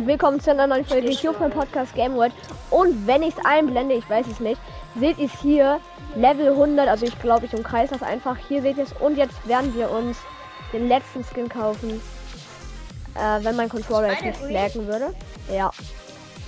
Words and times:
Willkommen 0.00 0.40
zu 0.40 0.50
einer 0.50 0.66
neuen 0.66 0.86
Folge 0.86 1.10
hier 1.10 1.34
Podcast 1.34 1.94
Game 1.94 2.14
World. 2.14 2.32
Und 2.70 3.06
wenn 3.06 3.22
ich 3.22 3.36
es 3.36 3.44
einblende, 3.44 3.94
ich 3.94 4.08
weiß 4.08 4.26
es 4.26 4.40
nicht, 4.40 4.58
seht 4.98 5.18
ihr 5.18 5.26
es 5.26 5.38
hier, 5.42 5.80
Level 6.16 6.48
100, 6.48 6.88
also 6.88 7.04
ich 7.04 7.20
glaube, 7.20 7.44
ich 7.44 7.52
umkreise 7.54 7.92
das 7.92 8.02
einfach. 8.02 8.38
Hier 8.48 8.62
seht 8.62 8.78
ihr 8.78 8.84
es. 8.84 8.92
Und 9.00 9.18
jetzt 9.18 9.46
werden 9.46 9.74
wir 9.74 9.90
uns 9.90 10.16
den 10.72 10.88
letzten 10.88 11.22
Skin 11.22 11.46
kaufen. 11.46 12.00
Äh, 13.16 13.44
wenn 13.44 13.54
mein 13.54 13.68
Controller 13.68 14.08
jetzt 14.12 14.40
nicht 14.40 14.50
laggen 14.50 14.86
würde. 14.86 15.14
Ja. 15.52 15.70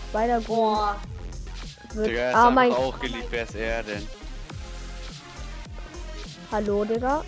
Spider 0.08 0.40
Boah. 0.40 0.96
wird. 1.92 2.06
Digga, 2.08 2.30
ist 2.30 2.34
Ah, 2.36 2.50
mein. 2.50 2.72
auch 2.72 2.98
geliebt, 2.98 3.26
wer 3.28 3.42
ist 3.42 3.56
er 3.56 3.82
denn? 3.82 4.08
Hallo, 6.50 6.86
Digga. 6.86 7.22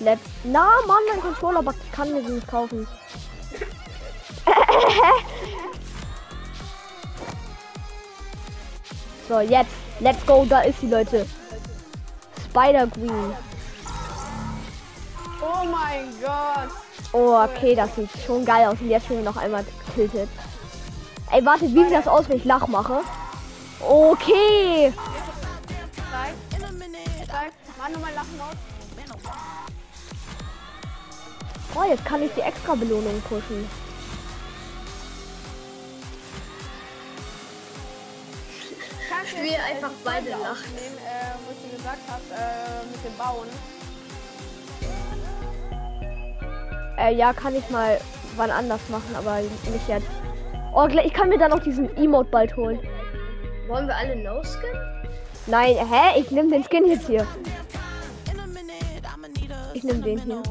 Let 0.00 0.18
Na, 0.42 0.68
Mann, 0.88 0.98
mein 1.12 1.20
Controller, 1.20 1.60
aber 1.60 1.74
ich 1.80 1.92
kann 1.92 2.12
mir 2.12 2.22
den 2.22 2.34
nicht 2.34 2.48
kaufen. 2.48 2.88
so, 9.28 9.40
jetzt. 9.40 9.70
Let's 10.00 10.24
go, 10.26 10.46
da 10.48 10.60
ist 10.60 10.80
sie, 10.80 10.88
Leute. 10.88 11.26
Spider 12.48 12.86
Green. 12.86 13.34
Oh 15.42 15.64
mein 15.64 16.08
Gott. 16.22 16.70
Oh, 17.12 17.42
okay, 17.42 17.74
das 17.74 17.94
sieht 17.96 18.10
schon 18.24 18.44
geil 18.44 18.68
aus. 18.68 18.80
Und 18.80 18.88
jetzt 18.88 19.06
schon 19.06 19.24
noch 19.24 19.36
einmal 19.36 19.64
tiltet. 19.94 20.28
Ey, 21.32 21.44
warte, 21.44 21.64
wie 21.64 21.84
sieht 21.84 21.92
das 21.92 22.06
aus, 22.06 22.28
wenn 22.28 22.36
ich 22.36 22.44
Lach 22.44 22.66
mache? 22.68 23.00
Okay. 23.80 24.92
Oh, 31.74 31.84
jetzt 31.88 32.04
kann 32.04 32.22
ich 32.22 32.32
die 32.34 32.40
extra 32.40 32.74
Belohnung 32.74 33.20
pushen. 33.28 33.68
Spiel 39.28 39.56
einfach 39.70 39.90
beide 40.04 40.34
aufnehmen, 40.36 40.96
Äh, 40.98 41.34
wo 41.44 41.52
ich 41.52 41.70
dir 41.70 41.76
gesagt 41.76 41.98
habe, 42.08 42.22
äh, 42.34 42.86
mit 42.90 43.04
dem 43.04 43.16
Bauen. 43.16 43.48
Äh, 46.98 47.14
ja, 47.14 47.32
kann 47.32 47.54
ich 47.54 47.68
mal 47.70 48.00
wann 48.36 48.50
anders 48.50 48.80
machen, 48.88 49.14
aber 49.16 49.40
nicht 49.40 49.88
jetzt. 49.88 50.06
Oh, 50.74 50.86
gleich- 50.86 51.06
ich 51.06 51.12
kann 51.14 51.28
mir 51.28 51.38
dann 51.38 51.50
noch 51.50 51.60
diesen 51.62 51.94
Emote 51.96 52.30
bald 52.30 52.56
holen. 52.56 52.78
Wollen 53.68 53.86
wir 53.86 53.96
alle 53.96 54.16
No-Skin? 54.16 54.70
Nein, 55.46 55.76
hä? 55.76 56.20
Ich 56.20 56.30
nehme 56.30 56.50
den 56.50 56.64
Skin 56.64 56.86
jetzt 56.86 57.06
hier. 57.06 57.26
Ich 59.74 59.84
nehme 59.84 60.00
den 60.00 60.18
hier. 60.18 60.42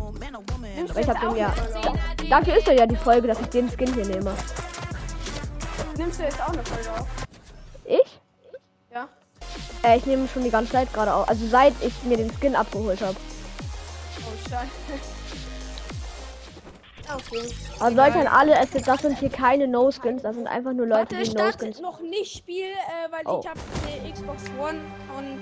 Aber 0.89 0.99
ich 0.99 1.07
hab 1.09 1.19
den 1.19 1.35
ja. 1.35 1.49
auch 1.49 2.29
Dafür 2.29 2.55
ist 2.57 2.67
doch 2.67 2.73
ja 2.73 2.85
die 2.85 2.95
Folge, 2.95 3.27
dass 3.27 3.39
ich 3.39 3.47
den 3.47 3.69
Skin 3.69 3.93
hier 3.93 4.05
nehme. 4.05 4.33
Nimmst 5.97 6.19
du 6.19 6.23
jetzt 6.23 6.41
auch 6.41 6.53
eine 6.53 6.63
Folge 6.63 6.89
auf? 6.99 7.26
Ich? 9.81 9.87
Äh, 9.87 9.97
ich 9.97 10.05
nehme 10.05 10.27
schon 10.27 10.43
die 10.43 10.49
ganze 10.49 10.71
Zeit 10.73 10.93
gerade 10.93 11.13
auf. 11.13 11.27
Also 11.29 11.45
seit 11.47 11.73
ich 11.81 11.93
mir 12.03 12.17
den 12.17 12.31
Skin 12.39 12.55
abgeholt 12.55 13.01
habe. 13.01 13.15
Oh, 13.15 14.49
scheiße. 14.49 14.67
Okay. 17.09 17.53
Also 17.79 17.95
Leute 17.95 18.19
an 18.19 18.27
alle, 18.27 18.55
es, 18.59 18.69
das 18.83 19.01
sind 19.01 19.17
hier 19.17 19.29
keine 19.29 19.65
No-Skins, 19.67 20.23
das 20.23 20.35
sind 20.35 20.45
einfach 20.45 20.73
nur 20.73 20.85
Leute, 20.85 21.11
Warte, 21.11 21.15
die 21.15 21.21
ich 21.21 21.33
No-Skins. 21.33 21.79
noch 21.79 22.01
nicht 22.01 22.37
Spiel, 22.39 22.65
äh, 22.65 23.09
weil 23.11 23.21
Oh. 23.25 23.39
ich 23.41 23.47
habe 23.49 23.59
eine 24.01 24.11
Xbox 24.11 24.43
One 24.59 24.79
und 25.17 25.39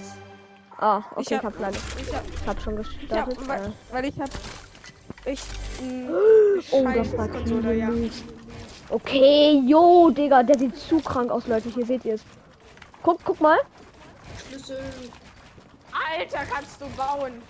Ah, 0.77 0.97
okay, 1.11 1.22
Ich 1.22 1.31
ich 1.31 1.38
hab- 1.38 1.44
hab, 1.45 1.59
leider. 1.59 1.77
ich 1.99 2.14
habe, 2.14 2.25
Ich 2.39 2.47
hab 2.47 2.61
schon 2.61 2.80
ich 2.81 2.99
gestartet. 2.99 3.38
hab, 3.39 3.47
weil, 3.47 3.66
äh. 3.66 3.72
weil 3.92 4.05
ich 4.05 4.20
habe 4.20 4.31
echt 5.23 5.45
ein 5.81 6.09
Oh, 6.72 6.83
das 6.94 7.17
war 7.17 7.27
Controller, 7.30 7.72
ja. 7.72 7.89
Okay, 8.89 9.61
yo, 9.66 10.11
Digga, 10.11 10.44
der 10.44 10.59
sieht 10.59 10.77
zu 10.77 10.99
krank 10.99 11.31
aus, 11.31 11.47
Leute. 11.47 11.70
Hier 11.70 11.86
seht 11.86 12.05
ihr 12.05 12.16
es. 12.16 12.22
Guck, 13.02 13.23
guck 13.23 13.42
mal. 13.42 13.58
Schlüssel. 14.56 15.11
Alter, 15.92 16.45
kannst 16.45 16.80
du 16.80 16.88
bauen? 16.89 17.42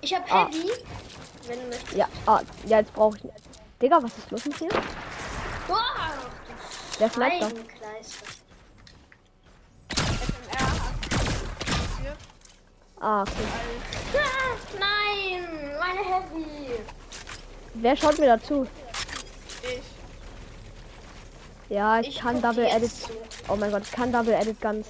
Ich 0.00 0.14
hab 0.14 0.30
Ah. 0.32 0.46
Heavy. 0.46 0.70
Wenn 1.46 1.60
du 1.60 1.66
möchtest. 1.68 1.92
Ja, 1.94 2.08
ah, 2.26 2.40
ja, 2.66 2.78
jetzt 2.78 2.92
brauche 2.92 3.16
ich. 3.18 3.24
Digga, 3.80 4.02
was 4.02 4.16
ist 4.18 4.30
los 4.30 4.44
mit 4.44 4.60
dir? 4.60 4.68
Boah, 5.66 6.12
Der. 6.98 7.08
FMR 7.08 7.50
aktiviert. 10.66 12.16
Ah, 13.00 13.22
okay. 13.22 13.32
Ah, 14.14 14.78
nein, 14.78 15.48
meine 15.78 16.00
Heavy. 16.00 16.80
Wer 17.74 17.96
schaut 17.96 18.18
mir 18.18 18.26
dazu? 18.36 18.66
Ja, 21.68 22.00
ich, 22.00 22.08
Ich 22.08 22.18
kann 22.20 22.40
Double 22.40 22.64
Edit. 22.64 22.90
zu. 22.90 23.10
Oh 23.48 23.56
mein 23.56 23.70
Gott, 23.70 23.82
ich 23.82 23.92
kann 23.92 24.10
Double 24.12 24.32
Edit 24.34 24.60
ganz. 24.60 24.88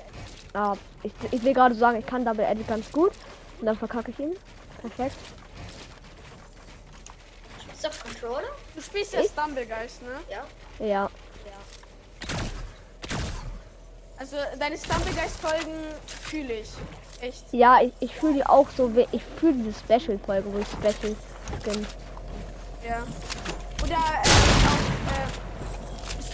Ah, 0.55 0.75
ich, 1.03 1.13
ich 1.31 1.43
will 1.43 1.53
gerade 1.53 1.75
sagen, 1.75 1.99
ich 1.99 2.07
kann 2.07 2.25
Double 2.25 2.45
Edit 2.45 2.67
ganz 2.69 2.91
gut. 2.93 3.13
Und 3.61 3.67
dann 3.67 3.77
verkacke 3.77 4.11
ich 4.13 4.19
ihn. 4.19 4.35
Perfekt. 4.81 5.17
Ist 7.73 7.87
auf 7.87 8.03
Controller? 8.03 8.49
Du 8.75 8.81
spielst 8.83 9.13
ja 9.15 9.23
Stumblegeist, 9.25 10.03
ne? 10.03 10.09
Ja. 10.31 10.85
Ja. 10.87 11.11
Also 14.19 14.37
deine 14.59 14.77
Stumblegeist-Folgen 14.77 15.75
fühle 16.07 16.55
ich. 16.55 16.71
Echt. 17.21 17.45
Ja, 17.53 17.81
ich, 17.83 17.93
ich 18.01 18.15
fühle 18.15 18.35
die 18.35 18.47
auch 18.47 18.67
so. 18.77 18.95
wie- 18.95 19.07
Ich 19.13 19.23
fühle 19.39 19.55
diese 19.55 19.79
Special-Folge, 19.81 20.53
wo 20.53 20.59
ich 20.59 20.67
Special 20.69 21.15
skin. 21.63 21.87
Ja. 22.87 23.03
Oder 23.83 23.95
äh, 23.95 24.38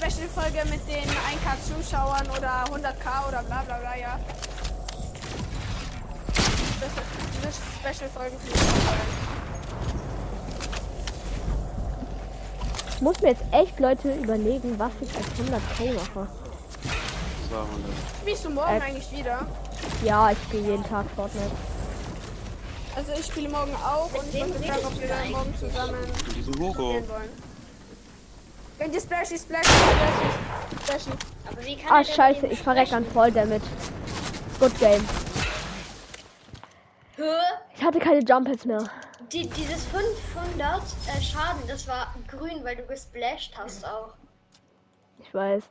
Special-Folge 0.04 0.68
mit 0.68 0.86
den 0.86 1.08
1K 1.08 1.56
Zuschauern 1.64 2.28
oder 2.36 2.64
100K 2.64 3.28
oder 3.28 3.42
bla 3.44 3.62
bla 3.62 3.78
bla, 3.78 3.96
ja. 3.96 4.18
Das 6.80 6.90
ist 6.90 7.00
diese 7.32 7.50
Special-Folgen 7.80 8.38
fühle 8.40 8.54
ich 12.96 13.00
muss 13.00 13.20
mir 13.20 13.30
jetzt 13.30 13.44
echt, 13.50 13.80
Leute, 13.80 14.12
überlegen, 14.14 14.78
was 14.78 14.92
ich 15.00 15.14
als 15.16 15.26
100k 15.26 15.94
mache. 15.94 16.28
200. 17.48 17.68
Spielst 18.22 18.44
du 18.44 18.50
morgen 18.50 18.76
Äh. 18.76 18.80
eigentlich 18.80 19.10
wieder? 19.10 19.46
Ja, 20.04 20.30
ich 20.30 20.38
spiele 20.48 20.68
jeden 20.70 20.84
Tag 20.84 21.06
Fortnite. 21.16 21.50
Also 22.94 23.12
ich 23.18 23.26
spiele 23.26 23.48
morgen 23.48 23.74
auch 23.74 24.10
und 24.12 24.34
ich 24.34 24.40
wollte 24.40 24.62
fragen, 24.62 24.86
ob 24.86 25.00
wir 25.00 25.08
dann 25.08 25.30
morgen 25.30 25.54
zusammen 25.58 25.96
spielen 26.20 27.08
wollen. 27.08 27.53
Kennt 28.78 28.94
ihr 28.94 29.00
Splashy, 29.00 29.38
Splashy, 29.38 29.64
Splashy, 29.68 30.82
Splashy? 30.82 31.10
Aber 31.50 31.64
wie 31.64 31.76
kann 31.76 31.92
Ah, 31.92 32.04
scheiße, 32.04 32.46
ich 32.48 32.58
verreck 32.60 32.92
an 32.92 33.04
sprechen? 33.04 33.12
voll 33.12 33.32
damit. 33.32 33.62
Good 34.58 34.78
game. 34.78 35.06
Hä? 37.16 37.22
Ich 37.76 37.82
hatte 37.84 37.98
keine 37.98 38.20
Jump 38.20 38.48
Hits 38.48 38.64
mehr. 38.64 38.84
Die, 39.32 39.48
dieses 39.48 39.84
500 39.86 40.82
äh, 40.82 41.20
Schaden, 41.20 41.62
das 41.66 41.86
war 41.86 42.14
grün, 42.28 42.62
weil 42.64 42.76
du 42.76 42.84
gesplasht 42.86 43.54
hast 43.56 43.84
auch. 43.86 44.14
Ich 45.18 45.32
weiß. 45.32 45.62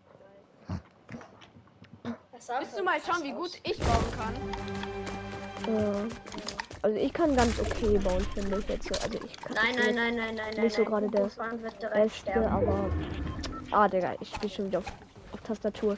Willst 2.60 2.78
du 2.78 2.84
mal 2.84 3.00
schauen, 3.00 3.24
wie 3.24 3.32
gut 3.32 3.52
ich 3.64 3.80
bauen 3.80 4.06
kann? 4.18 4.34
Äh, 5.74 6.10
also 6.84 6.98
ich 6.98 7.14
kann 7.14 7.34
ganz 7.34 7.58
okay 7.60 7.98
bauen, 7.98 8.26
finde 8.34 8.60
ich 8.60 8.68
jetzt 8.68 8.88
so. 8.90 8.96
Also 9.02 9.18
ich 9.26 9.38
kann 9.38 9.56
Nein, 9.56 9.76
nein, 9.76 9.96
nein, 9.96 10.16
nein, 10.16 10.36
nein, 10.36 10.54
nein. 10.54 10.64
Nicht 10.66 10.76
so 10.76 10.84
gerade 10.84 11.08
direkt 11.10 11.40
Beste, 11.94 12.52
aber. 12.52 12.90
Ah, 13.72 13.88
Digga, 13.88 14.16
ich 14.20 14.28
spiele 14.28 14.50
schon 14.52 14.66
wieder 14.68 14.80
auf, 14.80 14.86
auf 15.32 15.42
Tastatur. 15.42 15.98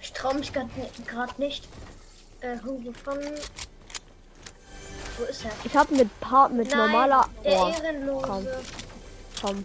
Ich 0.00 0.12
trau 0.12 0.32
mich 0.34 0.52
gerade 0.52 0.70
nicht. 1.38 1.68
Äh, 2.40 2.56
Hugo 2.64 2.92
von. 2.92 3.18
Wo 5.18 5.24
ist 5.24 5.44
er? 5.44 5.50
Ich 5.64 5.76
habe 5.76 5.92
mit 5.96 6.20
Part 6.20 6.52
mit 6.52 6.70
Nein, 6.70 6.78
normaler. 6.78 7.27
Der 7.44 7.60
Oh, 7.60 7.68
Ehrenlose. 7.68 8.26
komm. 8.26 8.46
komm. 9.40 9.64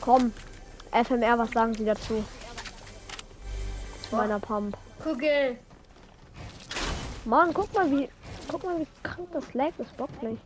Komm. 0.00 0.32
FMR, 0.92 1.38
was 1.38 1.50
sagen 1.50 1.74
Sie 1.74 1.84
dazu? 1.84 2.24
Zu 4.08 4.16
meiner 4.16 4.38
Pump. 4.38 4.76
Kugel. 5.02 5.56
Mann, 7.24 7.52
guck 7.52 7.72
mal 7.74 7.90
wie. 7.90 8.08
Guck 8.48 8.62
mal 8.64 8.78
wie 8.78 8.86
krank 9.02 9.28
das 9.32 9.52
lag, 9.54 9.70
das 9.78 9.88
bockt 9.96 10.22
nicht. 10.22 10.40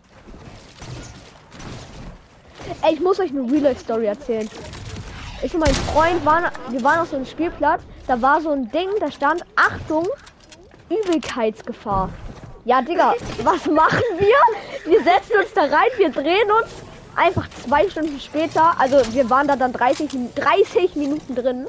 Ey, 2.83 2.95
ich 2.95 3.01
muss 3.01 3.19
euch 3.19 3.31
eine 3.31 3.43
Real 3.51 3.63
Life 3.63 3.81
Story 3.81 4.07
erzählen. 4.07 4.49
Ich 5.43 5.53
und 5.55 5.61
mein 5.61 5.75
Freund 5.75 6.25
waren, 6.25 6.45
wir 6.71 6.83
waren 6.83 7.01
auf 7.01 7.11
so 7.11 7.17
einem 7.17 7.27
Spielplatz, 7.27 7.83
da 8.07 8.21
war 8.21 8.41
so 8.41 8.51
ein 8.51 8.71
Ding, 8.71 8.89
da 9.01 9.11
stand 9.11 9.45
Achtung, 9.57 10.07
Übelkeitsgefahr. 10.89 12.11
Ja, 12.69 12.83
Digga, 12.83 13.15
was 13.45 13.65
machen 13.65 14.03
wir? 14.19 14.37
Wir 14.85 15.03
setzen 15.03 15.39
uns 15.41 15.55
da 15.55 15.63
rein, 15.63 15.89
wir 15.97 16.11
drehen 16.11 16.51
uns. 16.53 16.69
Einfach 17.17 17.49
zwei 17.67 17.89
Stunden 17.89 18.21
später, 18.21 18.79
also 18.79 18.99
wir 19.15 19.31
waren 19.31 19.49
da 19.49 19.57
dann 19.57 19.73
30, 19.73 20.13
Min- 20.13 20.35
30 20.35 20.95
Minuten 20.95 21.35
drin. 21.35 21.67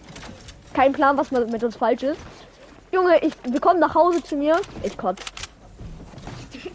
keinen 0.74 0.92
Plan, 0.92 1.18
was 1.18 1.32
mit 1.32 1.64
uns 1.64 1.78
falsch 1.78 2.04
ist. 2.04 2.20
Junge, 2.92 3.18
ich, 3.24 3.32
wir 3.44 3.62
kommen 3.62 3.80
nach 3.80 3.96
Hause 3.96 4.22
zu 4.22 4.36
mir. 4.36 4.60
Ich 4.84 4.98
kotze. 4.98 5.24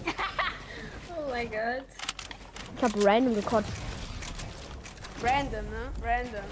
Oh 1.11 1.29
mein 1.31 1.51
Gott. 1.51 1.85
Ich 2.79 2.83
habe 2.83 3.05
random 3.05 3.35
gekotzt. 3.35 3.69
Random, 5.23 5.65
ne? 5.67 5.91
Random. 6.03 6.45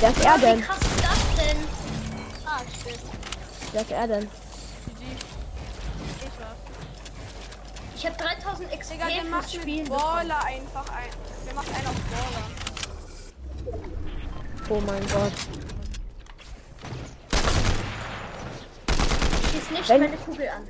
Wer 0.00 0.10
ist 0.10 0.24
er 0.24 0.36
Wie 0.36 0.40
denn? 0.40 0.60
krass 0.62 0.78
ist 0.78 1.04
das 1.04 1.46
denn? 1.46 1.56
Ah, 2.44 2.60
shit. 2.82 2.98
Wer 3.72 3.82
ist 3.82 3.90
er 3.90 4.08
denn? 4.08 4.24
GG. 4.24 5.04
Ich 7.96 8.06
habe 8.06 8.16
3000 8.16 8.70
XP 8.78 8.92
Digga, 8.92 9.06
der 9.08 9.24
macht 9.24 9.50
Spielen 9.52 9.66
mit 9.82 9.84
bekommen. 9.88 10.28
Baller 10.28 10.44
einfach 10.44 10.88
ein. 10.90 11.10
Der 11.46 11.54
macht 11.54 11.68
einen 11.74 11.86
auf 11.86 11.94
Baller. 12.10 13.80
Oh 14.70 14.80
mein 14.86 15.06
Gott. 15.08 15.32
Schieß 19.50 19.70
nicht 19.70 19.88
Wenn- 19.88 20.00
meine 20.02 20.16
Kugel 20.18 20.48
an. 20.48 20.68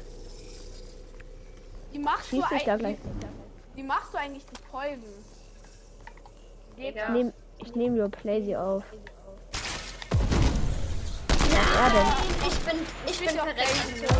Die 1.92 1.98
machst 1.98 2.28
Schieß 2.30 2.42
du 2.48 2.48
da 2.48 2.72
eigentlich. 2.72 2.78
gleich. 2.78 2.98
Die 3.76 3.82
machst 3.82 4.14
du 4.14 4.18
eigentlich 4.18 4.44
die 4.46 4.62
Folgen. 4.70 5.02
Digga. 6.78 7.02
Ich 7.04 7.08
nehme 7.10 7.32
ich 7.58 7.74
nehm 7.74 7.96
nur 7.96 8.08
Playsy 8.08 8.54
auf. 8.56 8.84
Er 11.78 11.90
denn? 11.90 12.48
Ich 12.48 12.58
bin, 12.58 12.86
ich 13.06 13.18
bin 13.20 13.28
bin 13.28 13.38
auch 13.38 13.44
verreckt. 13.44 14.12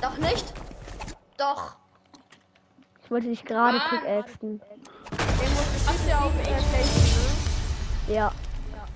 Doch 0.00 0.16
nicht? 0.16 0.54
Doch. 1.36 1.76
Ich 3.04 3.10
wollte 3.10 3.26
dich 3.26 3.44
gerade 3.44 3.76
Mann. 3.76 3.90
pickaxen. 3.90 4.60
Den 4.60 5.54
musst 5.86 6.04
du 6.04 6.08
ja 6.08 6.26
äh, 6.26 6.42
Playstation, 6.42 7.22
ne? 8.08 8.14
Ja. 8.14 8.32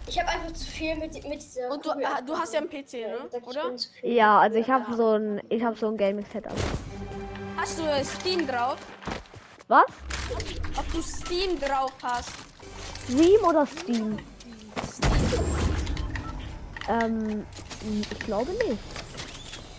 Ich 0.06 0.19
habe 0.19 0.31
einfach 0.31 0.53
zu 0.53 0.65
viel 0.65 0.95
mit, 0.97 1.12
mit 1.29 1.43
dieser 1.43 1.71
Und 1.71 1.85
du, 1.85 1.91
ah, 1.91 2.23
du 2.23 2.37
hast 2.39 2.55
ja 2.55 2.61
einen 2.61 2.71
PC, 2.71 2.93
ne? 2.95 3.41
Oder? 3.43 3.75
Ja, 4.03 4.39
also 4.39 4.56
ich 4.56 4.71
habe 4.71 4.95
so 4.95 5.11
ein 5.12 5.43
ich 5.51 5.62
habe 5.62 5.77
so 5.77 5.89
ein 5.89 5.99
Gaming 5.99 6.25
Setup. 6.33 6.55
Hast 7.59 7.79
du 7.79 7.83
Steam 8.03 8.47
drauf? 8.47 8.79
Was? 9.69 9.85
Ob 10.77 10.93
du 10.93 11.03
Steam 11.03 11.61
drauf 11.61 11.93
hast? 12.03 12.31
Stream 13.05 13.45
oder 13.45 13.67
Steam? 13.67 14.19
Ähm, 16.88 17.46
ich 18.10 18.19
glaube 18.20 18.50
nicht. 18.52 18.78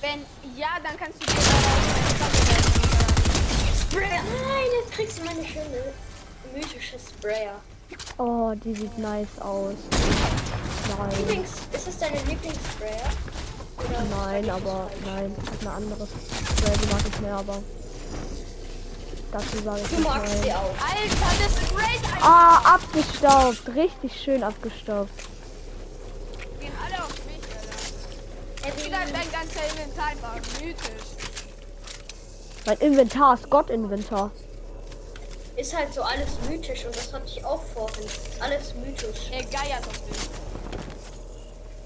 Wenn 0.01 0.19
ja, 0.57 0.69
dann 0.83 0.97
kannst 0.97 1.21
du 1.21 1.25
dir 1.25 1.41
Sprayer. 3.81 4.21
Nein, 4.23 4.67
jetzt 4.81 4.91
kriegst 4.93 5.19
du 5.19 5.23
meine 5.23 5.45
schöne 5.45 5.93
mythische 6.53 6.97
Sprayer. 6.99 7.55
Oh, 8.17 8.53
die 8.63 8.73
sieht 8.73 8.97
nice 8.97 9.39
aus. 9.39 9.75
Nein, 10.97 11.09
Lieblings, 11.17 11.51
ist 11.73 11.87
es 11.87 11.97
deine 11.97 12.17
Lieblingssprayer? 12.23 13.09
Oder 13.77 14.03
nein, 14.25 14.49
aber 14.49 14.89
nein, 15.05 15.35
ich 15.41 15.49
hab 15.49 15.61
eine 15.61 15.71
andere 15.71 16.07
Spray, 16.07 16.77
die 16.77 16.87
mag 16.93 17.01
ich 17.07 17.19
mehr, 17.21 17.35
aber 17.35 17.61
dazu 19.31 19.57
sage 19.63 19.81
ich 19.83 19.89
Du 19.97 20.01
magst 20.01 20.31
sie 20.41 20.47
nein. 20.47 20.55
auch. 20.57 20.75
Alter, 20.81 21.43
das 21.43 21.61
ist 21.61 21.75
great. 21.75 22.13
Alter. 22.13 22.25
Ah, 22.25 22.75
abgestaubt, 22.75 23.75
richtig 23.75 24.13
schön 24.23 24.43
abgestaubt. 24.43 25.09
Gehen 26.59 26.71
alle 26.83 27.03
auf 27.03 27.13
mich, 27.25 27.41
Wieder 28.83 28.97
dein 28.99 29.31
ganzer 29.31 29.63
Inventar 29.69 30.11
war 30.21 30.35
mythisch. 30.61 31.07
Mein 32.65 32.77
Inventar 32.79 33.33
ist 33.35 33.49
Gott-Inventar. 33.49 34.31
Ist 35.55 35.75
halt 35.75 35.93
so 35.93 36.01
alles 36.01 36.27
mythisch 36.49 36.83
und 36.85 36.95
das 36.95 37.13
hatte 37.13 37.25
ich 37.27 37.45
auch 37.45 37.61
vorhin. 37.73 38.07
Alles 38.39 38.73
mythisch. 38.75 39.29
Er 39.31 39.43
geiert 39.43 39.85
auf 39.87 40.01
dich. 40.09 40.29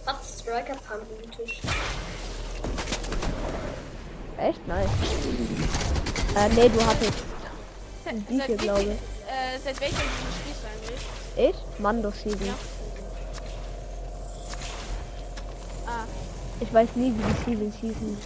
Hat 0.06 0.18
Striker 0.26 0.76
Pump 0.88 1.04
mythisch. 1.20 1.60
Echt 4.38 4.68
nice. 4.68 4.90
Äh, 6.38 6.50
nee, 6.56 6.70
du 6.70 6.86
hattest 6.86 7.14
Wie 8.30 8.38
seit, 8.38 8.46
viel, 8.46 8.58
glaube 8.58 8.80
viel- 8.82 8.92
äh, 8.92 9.60
seit 9.64 9.80
welchem 9.82 9.98
Season 9.98 10.34
spielst 10.42 10.62
du 10.64 10.68
eigentlich? 11.38 11.56
ich? 11.56 11.80
Mando 11.80 12.12
Season. 12.12 12.50
Ah, 12.50 12.56
Ich 16.62 16.74
weiß 16.74 16.90
nie, 16.96 17.14
wie 17.16 17.24
die 17.24 17.52
Season 17.56 17.72
hießen. 17.82 18.18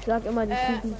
Ich 0.00 0.06
sag 0.06 0.24
immer 0.24 0.46
die 0.46 0.52
Äh, 0.52 0.74
Season. 0.74 0.96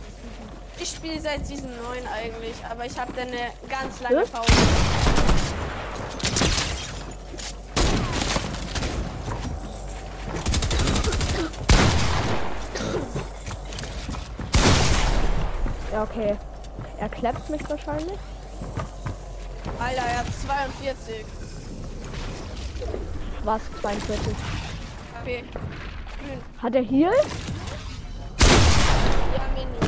ich 0.79 0.89
spiele 0.89 1.21
seit 1.21 1.47
Season 1.47 1.71
9 1.71 2.07
eigentlich, 2.07 2.55
aber 2.71 2.85
ich 2.87 2.99
habe 2.99 3.13
dann 3.15 3.29
eine 3.29 3.51
ganz 3.69 4.01
lange? 4.01 4.25
Pause. 4.27 4.53
Ja, 15.93 16.03
okay. 16.05 16.37
Er 16.99 17.09
klappt 17.09 17.51
mich 17.51 17.69
wahrscheinlich. 17.69 18.19
Alter, 19.79 20.03
er 20.03 20.19
hat 20.19 20.27
42. 20.47 21.25
Was? 23.45 23.61
42. 23.81 24.35
Okay. 25.23 25.45
Grün. 26.19 26.41
Hat 26.59 26.75
er 26.75 26.83
hier? 26.83 27.13
Ja, 29.33 29.47
Mini. 29.55 29.79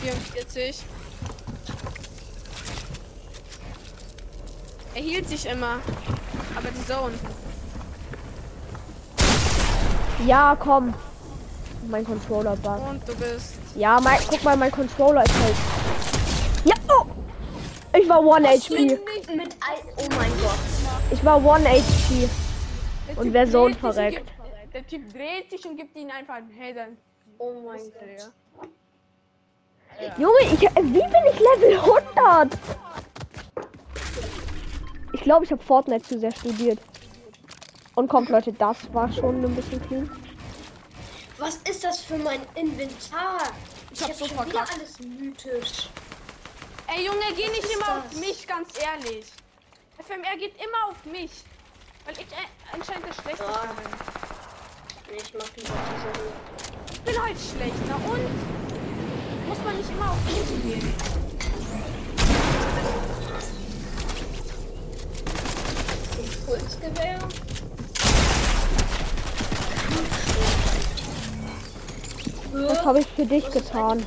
44. 0.00 0.84
Er 4.94 5.02
hielt 5.02 5.28
sich 5.28 5.44
immer. 5.46 5.80
Aber 6.56 6.70
die 6.70 6.86
Zone. 6.86 7.12
Ja, 10.26 10.56
komm. 10.58 10.94
Mein 11.90 12.06
Controller 12.06 12.56
bug. 12.56 12.88
Und 12.88 13.06
du 13.06 13.14
bist. 13.16 13.56
Ja, 13.76 14.00
mein, 14.00 14.18
guck 14.30 14.42
mal, 14.44 14.56
mein 14.56 14.70
Controller 14.70 15.24
ist 15.24 15.34
halt. 15.42 15.56
Ja, 16.64 16.74
oh! 16.88 17.04
Ich 17.98 18.08
war 18.08 18.36
1 18.36 18.64
HP. 18.64 18.80
Mit 18.80 19.00
ein 19.28 19.50
Oh 19.96 20.08
mein 20.16 20.30
Gott. 20.40 20.77
Ich 21.10 21.24
war 21.24 21.42
1 21.66 21.66
HP. 21.86 22.28
Der 23.08 23.18
Und 23.18 23.32
wer 23.32 23.46
und 23.66 23.76
verreckt? 23.76 24.26
gibt- 24.26 24.74
Der 24.74 24.86
Typ 24.86 25.12
dreht 25.12 25.50
sich 25.50 25.64
und 25.66 25.76
gibt 25.76 25.96
ihn 25.96 26.10
einfach 26.10 26.34
einen 26.34 26.50
Header. 26.50 26.88
Oh 27.38 27.54
mein 27.66 27.78
Gott. 27.80 28.32
Junge, 30.18 30.38
ich, 30.42 30.60
wie 30.60 30.66
bin 30.66 31.24
ich 31.32 31.40
Level 31.40 31.78
100? 31.80 32.58
Ich 35.12 35.20
glaube, 35.22 35.44
ich 35.44 35.50
habe 35.50 35.62
Fortnite 35.62 36.02
zu 36.06 36.18
sehr 36.18 36.30
studiert. 36.32 36.78
Und 37.94 38.08
kommt, 38.08 38.28
Leute, 38.28 38.52
das 38.52 38.76
war 38.92 39.10
schon 39.12 39.42
ein 39.42 39.54
bisschen 39.56 39.80
clean. 39.86 40.10
Was 41.38 41.56
ist 41.68 41.82
das 41.82 42.00
für 42.02 42.18
mein 42.18 42.40
Inventar? 42.54 43.38
Ich, 43.92 44.02
hab 44.02 44.10
hab 44.10 44.16
so 44.16 44.26
schon 44.26 44.36
wieder 44.36 44.50
verkackt. 44.58 44.74
alles 44.74 45.00
mythisch. 45.00 45.88
Ey 46.94 47.04
Junge, 47.06 47.24
geh 47.36 47.48
nicht 47.48 47.64
ist 47.64 47.74
immer 47.74 47.98
auf 47.98 48.04
das? 48.10 48.20
mich, 48.20 48.46
ganz 48.46 48.68
ehrlich. 48.80 49.26
FMR 49.98 50.36
geht 50.38 50.54
immer 50.56 50.90
auf 50.90 51.04
mich. 51.04 51.30
Weil 52.04 52.14
ich 52.14 52.20
äh, 52.32 52.46
anscheinend 52.72 53.06
der 53.06 53.12
Schlechteste 53.14 53.44
Ah. 53.52 53.66
bin. 53.74 53.90
Nee, 55.10 55.16
ich 55.22 55.34
mach 55.34 55.56
lieber 55.56 55.74
diese. 55.90 56.92
Ich 56.92 57.00
bin 57.00 57.22
halt 57.22 57.36
schlecht, 57.38 57.74
na 57.88 57.94
und? 57.96 59.48
Muss 59.48 59.58
man 59.64 59.76
nicht 59.76 59.90
immer 59.90 60.10
auf 60.10 60.24
mich 60.24 60.62
gehen. 60.62 60.94
Impulsgewehr. 66.18 67.18
Was 72.52 72.84
habe 72.84 73.00
ich 73.00 73.06
für 73.08 73.26
dich 73.26 73.50
getan? 73.50 74.04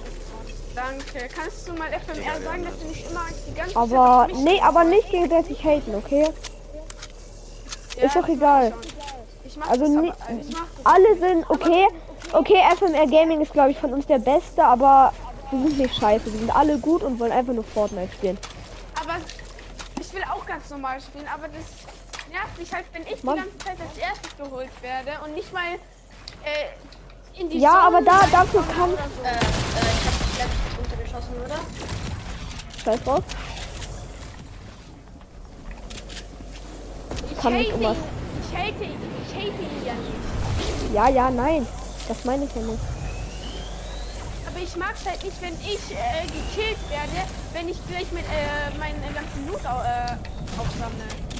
Danke. 0.75 1.28
Kannst 1.36 1.68
du 1.68 1.74
mal 1.74 1.90
FMR 1.90 2.42
sagen, 2.42 2.63
dass 2.63 2.80
du 2.80 2.88
nicht 2.88 3.10
immer 3.10 3.22
die 3.48 3.54
ganze 3.54 3.74
Zeit 3.74 3.78
Aber 3.84 4.28
mich 4.28 4.38
nee, 4.38 4.62
aber 4.62 4.84
nicht 4.84 5.10
gegenseitig 5.10 5.63
haten, 5.63 5.96
okay? 5.96 6.30
Ja, 7.98 8.04
ist 8.06 8.16
doch 8.16 8.28
egal. 8.28 8.74
ich 9.44 9.58
Also 9.62 9.86
aber, 9.86 10.04
ich 10.04 10.50
mach 10.54 10.66
das. 10.78 10.86
Alle 10.86 11.18
sind 11.18 11.46
okay. 11.50 11.88
Okay, 12.34 12.62
FMR 12.78 13.08
Gaming 13.08 13.42
ist 13.42 13.51
glaube 13.51 13.72
ich 13.72 13.78
von 13.78 13.94
uns 13.94 14.06
der 14.06 14.20
beste, 14.20 14.63
aber 14.63 15.13
wir 15.51 15.60
sind 15.60 15.78
nicht 15.78 15.96
scheiße. 15.96 16.25
Wir 16.32 16.40
sind 16.40 16.56
alle 16.56 16.78
gut 16.78 17.04
und 17.04 17.20
wollen 17.20 17.32
einfach 17.34 17.54
nur 17.54 17.66
Fortnite 17.66 18.13
spielen. 18.13 18.38
Aber 18.96 19.16
ich 20.00 20.13
will 20.13 20.24
auch 20.34 20.46
ganz 20.46 20.70
normal 20.70 21.01
spielen, 21.01 21.28
aber 21.34 21.48
das 21.48 21.66
nervt 22.32 22.58
mich 22.58 22.74
halt, 22.74 22.86
wenn 22.94 23.04
ich 23.04 23.22
Mann. 23.24 23.36
die 23.36 23.42
ganze 23.42 23.58
Zeit 23.58 23.78
als 23.82 23.98
erstes 23.98 24.38
geholt 24.38 24.70
werde 24.82 25.12
und 25.25 25.34
nicht 25.36 25.51
mal 25.51 25.74
äh, 26.46 27.40
in 27.42 27.50
die 27.50 27.60
Ja, 27.60 27.72
Zone 27.72 27.84
aber 27.84 28.01
da 28.01 28.20
dafür 28.32 28.63
kann 28.74 28.94
oder 28.94 29.04
so. 29.18 29.24
Äh, 29.24 29.32
äh, 29.32 29.36
ich 29.36 30.06
hab 30.06 30.28
dich 30.28 30.36
gleich 30.38 31.12
runtergeschossen, 31.32 31.46
oder? 31.46 31.60
Scheiß 32.84 33.04
drauf. 33.04 33.24
Ich 37.30 37.38
kann 37.38 37.54
hate 37.54 37.58
nicht 37.58 37.74
ihn. 37.74 37.96
Ich 38.50 38.58
hate 38.58 38.84
ihn. 38.84 38.98
Ich 39.28 39.36
hate 39.36 39.48
ihn 39.48 39.86
ja 39.86 39.94
nicht. 39.94 40.94
Ja, 40.94 41.10
ja, 41.10 41.30
nein. 41.30 41.66
Das 42.08 42.26
meine 42.26 42.46
ich 42.46 42.56
ja 42.56 42.62
nicht. 42.62 42.80
Aber 44.48 44.60
ich 44.60 44.76
mag's 44.76 45.06
halt 45.06 45.24
nicht, 45.24 45.42
wenn 45.42 45.54
ich 45.54 45.92
äh, 45.92 46.26
gekillt 46.26 46.78
werde, 46.90 47.28
wenn 47.54 47.70
ich 47.70 47.78
gleich 47.88 48.12
mit 48.12 48.26
äh, 48.26 48.78
meinen 48.78 49.02
ganzen 49.14 49.48
Loot 49.48 49.64
äh, 49.64 50.18
aufsammle. 50.60 51.31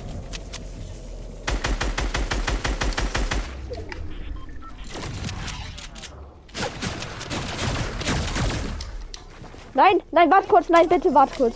Nein, 9.74 10.02
nein, 10.12 10.30
warte 10.30 10.48
kurz, 10.50 10.68
nein, 10.70 10.90
bitte 10.90 11.14
warte 11.14 11.36
kurz. 11.36 11.56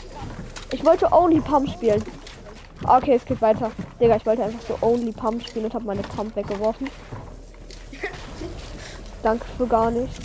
Ich 0.71 0.85
wollte 0.85 1.11
Only 1.11 1.41
Pump 1.41 1.69
spielen. 1.69 2.03
Okay, 2.87 3.15
es 3.15 3.25
geht 3.25 3.41
weiter. 3.41 3.71
Digga, 3.99 4.15
ich 4.15 4.25
wollte 4.25 4.43
einfach 4.43 4.61
so 4.67 4.77
Only 4.81 5.11
Pump 5.11 5.45
spielen 5.45 5.65
und 5.65 5.73
habe 5.73 5.85
meine 5.85 6.01
Pump 6.01 6.35
weggeworfen. 6.35 6.89
Danke 9.21 9.45
für 9.57 9.67
gar 9.67 9.91
nichts. 9.91 10.17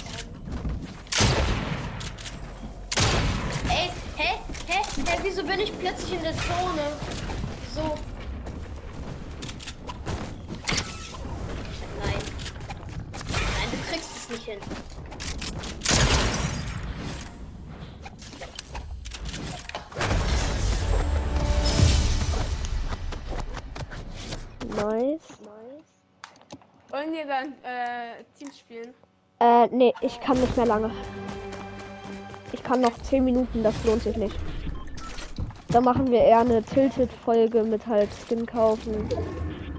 Ey, 3.69 3.91
hä? 4.17 4.39
Hä? 4.67 4.83
Hä? 5.07 5.19
Wieso 5.23 5.43
bin 5.43 5.59
ich 5.59 5.77
plötzlich 5.79 6.13
in 6.13 6.23
der 6.23 6.33
Zone? 6.33 6.93
Wieso? 7.65 7.83
Nein. 11.99 12.19
Nein, 13.29 13.71
du 13.71 13.91
kriegst 13.91 14.17
es 14.17 14.29
nicht 14.29 14.45
hin. 14.45 14.59
Wollen 27.11 27.27
wir 27.27 27.35
dann 27.35 27.53
äh, 27.65 28.23
Teams 28.39 28.57
spielen? 28.57 28.95
Äh, 29.41 29.67
nee, 29.75 29.93
ich 30.01 30.21
kann 30.21 30.41
nicht 30.41 30.57
mehr 30.57 30.67
lange. 30.67 30.93
Ich 32.53 32.63
kann 32.63 32.81
noch 32.81 32.97
10 33.03 33.25
Minuten, 33.25 33.65
das 33.65 33.75
lohnt 33.85 34.05
sich 34.05 34.17
nicht. 34.17 34.37
Da 35.71 35.81
machen 35.81 36.09
wir 36.09 36.21
eher 36.21 36.39
eine 36.39 36.63
Tilted-Folge 36.63 37.65
mit 37.65 37.85
halt 37.85 38.11
Skin 38.13 38.47
kaufen 38.47 39.09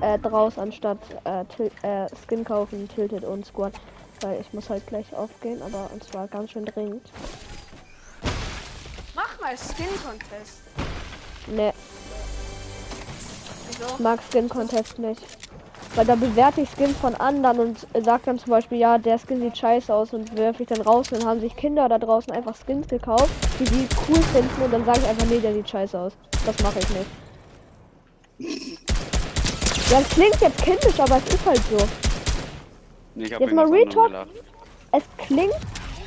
äh, 0.02 0.20
draus, 0.20 0.58
anstatt 0.58 1.00
äh, 1.24 1.46
äh, 1.88 2.10
Skin 2.28 2.44
kaufen, 2.44 2.90
Tilted 2.90 3.24
und 3.24 3.46
Squad. 3.46 3.76
Weil 4.20 4.42
ich 4.42 4.52
muss 4.52 4.70
halt 4.70 4.86
gleich 4.88 5.14
aufgehen, 5.14 5.62
aber 5.62 5.90
und 5.94 6.04
zwar 6.04 6.28
ganz 6.28 6.52
schön 6.52 6.66
dringend. 6.66 7.10
Mach 9.16 9.40
mal 9.40 9.56
Skin 9.58 9.88
Contest. 10.04 10.64
Nee, 11.48 11.72
Wieso? 13.70 13.94
ich 13.94 14.00
mag 14.00 14.20
Skin 14.30 14.50
Contest 14.50 15.00
nicht. 15.00 15.22
Weil 15.96 16.06
da 16.06 16.16
bewerte 16.16 16.62
ich 16.62 16.70
Skins 16.70 16.98
von 16.98 17.16
anderen 17.16 17.60
und 17.60 17.88
sag 18.06 18.24
dann 18.24 18.40
zum 18.40 18.52
Beispiel, 18.52 18.78
ja, 18.78 18.98
der 18.98 19.20
Skin 19.20 19.42
sieht 19.42 19.58
scheiße 19.58 19.94
aus 19.94 20.14
und 20.14 20.38
werfe 20.38 20.64
ich 20.64 20.70
dann 20.70 20.80
raus 20.82 21.12
und 21.12 21.22
dann 21.22 21.28
haben 21.28 21.42
sich 21.42 21.54
Kinder 21.56 21.90
da 21.90 21.98
draußen 22.00 22.32
einfach 22.32 22.56
Skins 22.56 22.88
gekauft, 22.88 23.30
die 23.60 23.66
die 23.66 23.88
cool 24.08 24.22
finden 24.34 24.62
und 24.64 24.72
dann 24.72 24.86
sage 24.86 25.00
ich 25.02 25.08
einfach, 25.08 25.26
nee, 25.28 25.40
der 25.40 25.54
sieht 25.54 25.70
scheiße 25.70 26.00
aus. 26.00 26.14
Das 26.46 26.58
mache 26.64 26.80
ich 26.80 26.90
nicht. 26.90 27.06
Ja, 29.92 30.00
das 30.00 30.10
klingt 30.10 30.40
jetzt 30.40 30.64
kindisch, 30.64 31.00
aber 31.00 31.18
es 31.18 31.34
ist 31.34 31.46
halt 31.46 31.62
so. 31.70 31.88
Nee, 33.16 33.26
Jetzt 33.26 33.54
mal 33.54 33.70
gelacht. 33.70 34.30
Es 34.94 35.04
klingt 35.18 35.54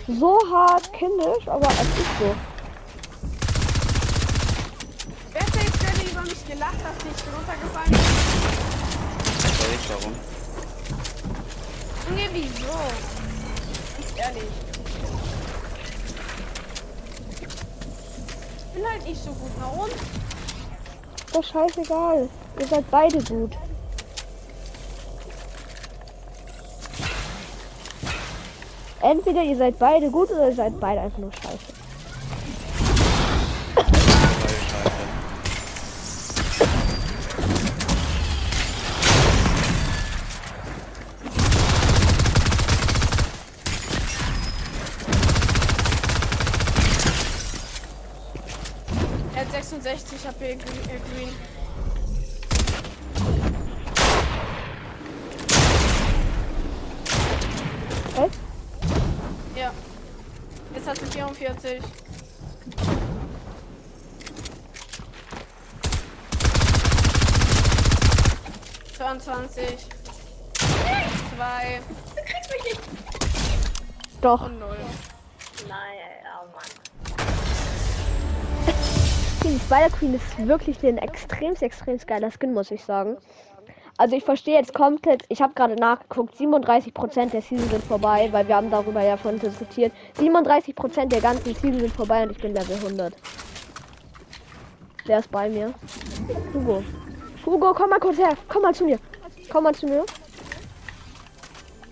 so 0.08 0.38
hart 0.50 0.90
kindisch, 0.94 1.46
aber 1.46 1.68
es 1.68 1.80
ist 1.80 2.18
so. 2.18 2.34
Wer 5.32 5.42
jetzt 5.42 5.80
gerade 5.80 6.10
über 6.10 6.22
mich 6.22 6.46
gelacht, 6.46 6.78
dass 6.82 6.96
ich 7.04 7.26
runtergefallen 7.34 7.90
bin? 7.90 8.33
Weiß 9.64 9.72
ich 9.80 9.88
warum. 9.88 10.14
Junge, 12.06 12.28
wieso? 12.32 12.76
Ist 13.98 14.18
ehrlich. 14.18 14.52
Ich 18.60 18.74
bin 18.74 18.84
halt 18.86 19.04
nicht 19.04 19.24
so 19.24 19.30
gut. 19.32 19.50
Na 19.58 19.66
und? 19.68 19.90
Ist 19.90 21.34
doch 21.34 21.44
scheißegal. 21.44 22.28
Ihr 22.60 22.66
seid 22.66 22.90
beide 22.90 23.22
gut. 23.24 23.56
Entweder 29.00 29.42
ihr 29.42 29.56
seid 29.56 29.78
beide 29.78 30.10
gut 30.10 30.30
oder 30.30 30.48
ihr 30.48 30.54
seid 30.54 30.78
beide 30.78 31.00
einfach 31.00 31.18
nur 31.18 31.32
scheiße. 31.32 31.72
Weil 33.74 34.54
scheiße. 34.54 34.94
Er 49.34 49.40
hat 49.40 49.50
66 49.50 50.26
HP 50.28 50.54
Green. 50.54 50.78
Äh, 50.88 51.00
green. 51.12 51.34
Was? 58.14 58.30
Ja. 59.56 59.72
Jetzt 60.72 60.86
hast 60.86 61.02
du 61.02 61.06
44. 61.06 61.82
Zweiundzwanzig. 68.96 69.86
Zwei 71.34 71.80
Du 72.14 72.22
kriegst 72.22 72.50
mich 72.52 72.64
nicht. 72.64 72.80
Doch. 74.24 74.48
null. 74.48 74.78
Nein, 75.68 75.98
oh 76.32 76.46
Mann. 76.54 76.64
Die 79.44 79.58
Spider 79.58 79.90
Queen 79.90 80.14
ist 80.14 80.48
wirklich 80.48 80.82
ein 80.82 80.96
extrem, 80.96 81.54
extrem 81.56 81.98
geiler 81.98 82.30
Skin, 82.30 82.54
muss 82.54 82.70
ich 82.70 82.82
sagen. 82.82 83.18
Also 83.98 84.16
ich 84.16 84.24
verstehe 84.24 84.54
jetzt 84.54 84.72
komplett, 84.72 85.24
ich 85.28 85.42
habe 85.42 85.52
gerade 85.52 85.76
nachgeguckt, 85.76 86.36
37% 86.36 87.32
der 87.32 87.42
Season 87.42 87.68
sind 87.68 87.84
vorbei, 87.84 88.30
weil 88.32 88.48
wir 88.48 88.56
haben 88.56 88.70
darüber 88.70 89.02
ja 89.02 89.18
vorhin 89.18 89.38
diskutiert. 89.38 89.92
37% 90.18 91.06
der 91.08 91.20
ganzen 91.20 91.54
Season 91.54 91.80
sind 91.80 91.94
vorbei 91.94 92.22
und 92.22 92.30
ich 92.30 92.38
bin 92.38 92.54
Level 92.54 92.76
100. 92.76 93.14
Wer 95.04 95.18
ist 95.18 95.30
bei 95.30 95.50
mir? 95.50 95.74
Hugo. 96.54 96.82
Hugo, 97.44 97.74
komm 97.74 97.90
mal 97.90 98.00
kurz 98.00 98.16
her. 98.16 98.32
Komm 98.48 98.62
mal 98.62 98.74
zu 98.74 98.86
mir. 98.86 98.98
Komm 99.50 99.64
mal 99.64 99.74
zu 99.74 99.84
mir. 99.84 100.06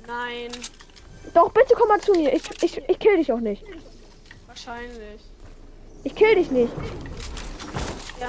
Nein. 0.06 0.50
Doch, 1.34 1.50
bitte 1.50 1.74
komm 1.74 1.88
mal 1.88 2.00
zu 2.00 2.12
mir. 2.12 2.32
Ich, 2.34 2.42
ich, 2.62 2.76
ich 2.88 2.98
kill 2.98 3.16
dich 3.16 3.32
auch 3.32 3.40
nicht. 3.40 3.64
Wahrscheinlich. 4.46 5.20
Ich 6.04 6.14
kill 6.14 6.34
dich 6.34 6.50
nicht. 6.50 6.72
Ja. 8.20 8.28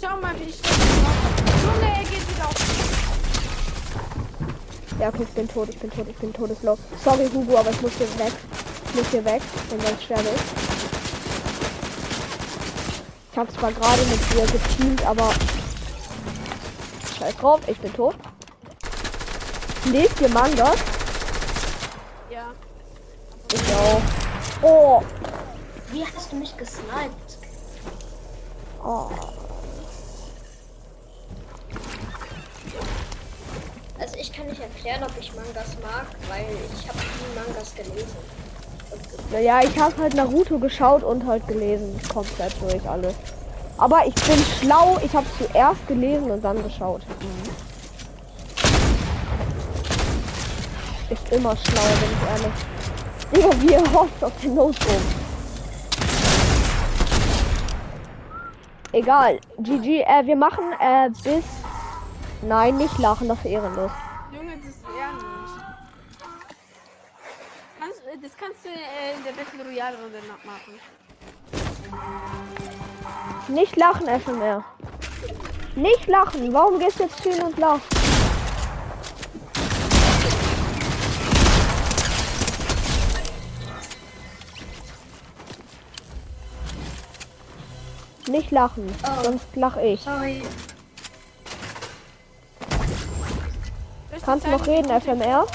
Schau 0.00 0.20
mal, 0.20 0.34
wie 0.40 0.50
ich 0.50 0.60
das 0.60 0.78
mache. 1.02 1.30
Junge, 1.62 1.92
er 1.92 2.04
geht 2.04 2.28
wieder 2.34 2.46
auf. 2.46 2.80
Ja, 4.98 5.08
okay, 5.08 5.22
ich 5.22 5.30
bin 5.30 5.48
tot, 5.48 5.68
ich 5.68 5.78
bin 5.78 5.90
tot, 5.90 6.06
ich 6.08 6.16
bin 6.16 6.32
todeslow. 6.32 6.76
Sorry, 7.02 7.28
Hugo, 7.32 7.56
aber 7.56 7.70
ich 7.70 7.80
muss 7.80 7.92
hier 7.96 8.06
weg. 8.18 8.32
Ich 8.88 8.94
muss 8.94 9.08
hier 9.10 9.24
weg, 9.24 9.40
denn 9.70 9.80
sonst 9.80 10.02
sterbe 10.02 10.28
ich. 10.34 10.40
Ich 13.32 13.38
habe 13.38 13.52
zwar 13.52 13.72
gerade 13.72 14.02
mit 14.02 14.20
dir 14.32 14.44
geteamt, 14.46 15.06
aber 15.06 15.32
scheiß 17.20 17.36
drauf, 17.36 17.60
ich 17.66 17.78
bin 17.78 17.92
tot. 17.92 18.14
Lest 19.86 20.20
ihr 20.20 20.28
Mangas? 20.30 20.76
Ja. 22.30 22.52
Ich 23.52 23.74
auch. 23.74 24.00
Oh, 24.62 25.02
Wie 25.90 26.04
hast 26.04 26.32
du 26.32 26.36
mich 26.36 26.56
gesniped? 26.56 27.38
oh. 28.82 29.10
Also 33.98 34.16
ich 34.16 34.32
kann 34.32 34.46
nicht 34.46 34.60
erklären, 34.60 35.02
ob 35.04 35.12
ich 35.20 35.34
Mangas 35.34 35.76
mag, 35.82 36.06
weil 36.28 36.46
ich 36.74 36.88
habe 36.88 36.98
nie 36.98 37.34
Mangas 37.34 37.74
gelesen. 37.74 38.16
Naja, 39.30 39.60
ich 39.62 39.78
habe 39.78 40.02
halt 40.02 40.14
Naruto 40.14 40.58
geschaut 40.58 41.02
und 41.02 41.26
halt 41.26 41.46
gelesen. 41.46 42.00
Komplett 42.12 42.54
durch 42.62 42.88
alles. 42.88 43.14
Aber 43.80 44.06
ich 44.06 44.14
bin 44.14 44.36
schlau, 44.60 44.98
ich 45.02 45.14
habe 45.14 45.26
zuerst 45.38 45.88
gelesen 45.88 46.30
und 46.30 46.44
dann 46.44 46.62
geschaut. 46.62 47.00
Ist 51.08 51.32
immer 51.32 51.56
schlauer, 51.56 51.96
bin 51.98 52.10
ich 52.12 52.22
ehrlich. 52.28 52.52
Digga, 53.34 53.50
wie 53.62 53.72
ihr 53.72 53.92
hofft 53.92 54.22
auf 54.22 54.32
den 54.42 54.54
Notebook. 54.54 55.00
Egal. 58.92 59.40
GG, 59.58 60.02
äh, 60.02 60.26
wir 60.26 60.36
machen 60.36 60.64
äh, 60.78 61.08
bis. 61.24 61.44
Nein, 62.42 62.76
nicht 62.76 62.98
lachen, 62.98 63.28
das 63.28 63.38
ist 63.38 63.46
ehrenlos. 63.46 63.90
Junge, 64.30 64.56
das 64.58 64.66
ist 64.66 64.84
äh, 68.12 68.18
das 68.20 68.36
kannst 68.36 68.62
du 68.64 68.68
äh, 68.68 69.16
in 69.16 69.24
der 69.24 69.32
Battle 69.32 69.64
Royale 69.64 69.96
Runde 69.96 70.18
machen. 70.44 70.78
Nicht 73.48 73.76
lachen, 73.76 74.06
FMR. 74.06 74.64
Nicht 75.74 76.06
lachen. 76.06 76.52
Warum 76.52 76.78
gehst 76.78 76.98
du 76.98 77.04
jetzt 77.04 77.20
hin 77.20 77.42
und 77.42 77.58
lachen? 77.58 77.82
Nicht 88.28 88.52
lachen, 88.52 88.86
oh. 89.02 89.24
sonst 89.24 89.56
lach 89.56 89.76
ich. 89.78 90.00
Sorry. 90.02 90.42
Kannst 94.24 94.46
du 94.46 94.50
noch 94.50 94.64
reden, 94.66 95.00
FMR? 95.00 95.46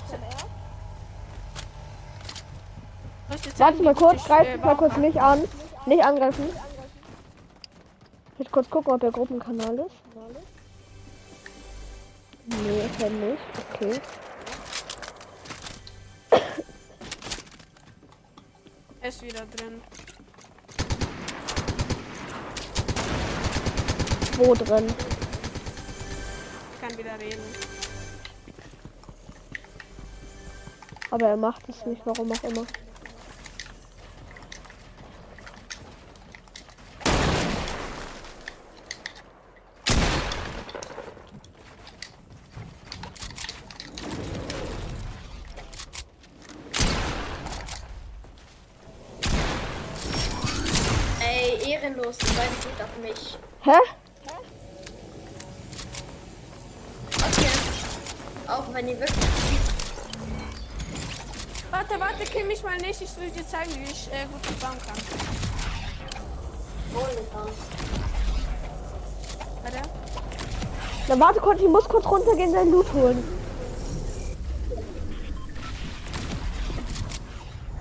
Warte 3.58 3.84
mal 3.84 3.96
kurz, 3.96 4.26
greif 4.26 4.62
mal 4.62 4.76
kurz 4.76 4.98
mich 4.98 5.22
an. 5.22 5.44
Nicht 5.86 6.04
angreifen. 6.04 6.50
Ich 8.38 8.52
kurz 8.52 8.70
gucken, 8.70 8.92
ob 8.94 9.00
der 9.00 9.12
Gruppenkanal 9.12 9.80
ist. 9.80 9.96
Nee, 12.46 12.86
ist 12.86 13.02
er 13.02 13.10
nicht. 13.10 13.42
Okay. 13.74 14.02
Er 19.02 19.10
ist 19.10 19.22
wieder 19.22 19.46
drin. 19.46 19.82
Wo 24.38 24.54
drin? 24.54 24.94
Ich 26.74 26.82
kann 26.82 26.98
wieder 26.98 27.20
reden. 27.20 27.44
Aber 31.12 31.28
er 31.30 31.38
macht 31.38 31.62
es 31.70 31.86
nicht, 31.86 32.02
warum 32.04 32.30
auch 32.32 32.44
immer. 32.44 32.66
Ey, 51.22 51.72
ehrenlos, 51.72 52.18
die 52.18 52.26
beiden 52.26 52.56
geht 52.62 52.82
auf 52.84 52.98
mich. 53.02 53.38
Hä? 53.62 53.80
Okay. 57.18 57.50
Auch 58.48 58.74
wenn 58.74 58.88
die 58.88 59.00
wirklich. 59.00 59.26
Warte, 61.72 62.00
warte, 62.00 62.24
kill 62.26 62.46
mich 62.46 62.64
mal 62.64 62.78
nicht. 62.78 63.02
Ich 63.02 63.18
will 63.20 63.30
dir 63.32 63.48
zeigen, 63.48 63.72
wie 63.76 63.92
ich 63.92 64.08
äh, 64.12 64.26
gut 64.32 64.42
das 64.44 64.54
bauen 64.56 64.78
kann. 64.86 64.98
Warte. 69.64 69.82
Na 71.08 71.20
warte 71.20 71.40
kurz, 71.40 71.60
ich 71.60 71.68
muss 71.68 71.88
kurz 71.90 72.06
runtergehen, 72.06 72.52
sein 72.52 72.72
Loot 72.72 72.92
holen. 72.94 73.24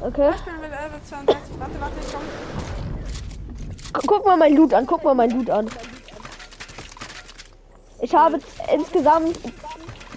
Okay. 0.00 0.32
Ich 0.34 0.42
bin 0.42 0.60
mit 0.60 0.70
Level 0.70 1.00
62. 1.08 1.36
Warte, 1.58 1.80
warte, 1.80 1.94
ich 2.00 2.12
komm. 2.12 2.22
Gu- 3.92 4.00
Guck 4.06 4.26
mal 4.26 4.36
mein 4.36 4.54
Loot 4.56 4.74
an, 4.74 4.86
guck 4.86 5.04
mal 5.04 5.14
mein 5.14 5.30
Loot 5.30 5.48
an. 5.50 5.70
Ich 8.00 8.14
habe 8.14 8.38
insgesamt, 8.72 9.38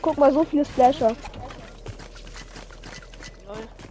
guck 0.08 0.18
mal, 0.18 0.32
so 0.32 0.46
viele 0.46 0.64
Splasher. 0.64 1.14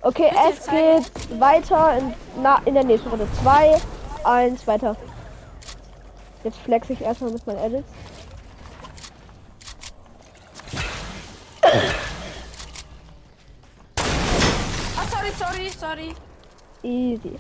Okay, 0.01 0.31
es 0.49 0.67
geht 0.67 1.41
weiter 1.41 1.99
in, 1.99 2.15
na, 2.43 2.59
in 2.65 2.75
der 2.75 2.85
nächsten 2.85 3.11
Runde. 3.11 3.29
2, 3.43 3.77
1, 4.25 4.67
weiter. 4.67 4.97
Jetzt 6.43 6.59
flex 6.59 6.89
ich 6.89 7.03
erstmal 7.03 7.33
mit 7.33 7.47
meinen 7.47 7.59
Edits. 7.59 7.89
Ah, 14.97 15.07
sorry, 15.11 15.33
sorry, 15.39 15.71
sorry. 15.71 16.15
Easy. 16.83 17.39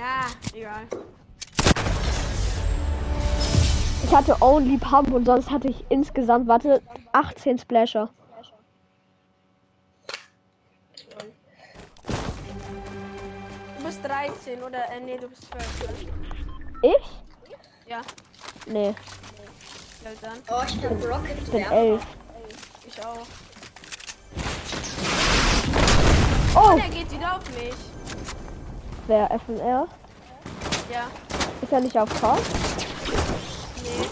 Ja, 0.00 0.26
egal. 0.54 0.86
Ich 4.02 4.16
hatte 4.16 4.34
Only 4.40 4.78
Pump 4.78 5.12
und 5.12 5.26
sonst 5.26 5.50
hatte 5.50 5.68
ich 5.68 5.84
insgesamt, 5.90 6.48
warte, 6.48 6.80
18 7.12 7.58
Splasher. 7.58 8.08
Du 13.78 13.84
bist 13.84 14.02
13 14.02 14.62
oder, 14.62 14.90
äh, 14.90 15.00
nee, 15.04 15.18
du 15.18 15.28
bist 15.28 15.42
12. 15.50 16.06
Ich? 16.82 17.10
Ja, 17.86 18.00
Nee, 18.66 18.94
ja 20.04 20.10
dann. 20.22 20.38
Oh, 20.50 20.62
ich 20.66 20.84
hab 20.84 20.92
Rocket 20.92 21.38
ich 21.38 21.50
bin 21.50 21.60
Werfer. 21.60 21.74
11. 21.74 22.06
Ich 22.86 23.04
auch. 23.04 23.26
Oh, 26.54 26.76
Der 26.76 26.88
geht 26.88 27.12
wieder 27.12 27.36
auf 27.36 27.50
mich. 27.50 27.89
Wer 29.10 29.28
FNR? 29.40 29.88
Ja, 30.92 31.08
Ist 31.60 31.72
er 31.72 31.80
nicht 31.80 31.98
auf 31.98 32.08
K? 32.20 32.36
nee. 33.82 34.06